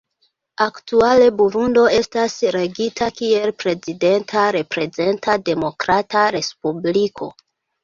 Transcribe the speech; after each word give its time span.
Aktuale, 0.63 1.27
Burundo 1.41 1.83
estas 1.97 2.37
regita 2.55 3.11
kiel 3.21 3.53
prezidenta 3.65 4.47
reprezenta 4.57 5.39
demokrata 5.53 6.27
respubliko. 6.41 7.33